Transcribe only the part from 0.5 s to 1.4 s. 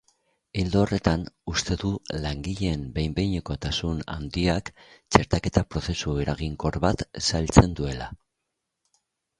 Ildo horretan,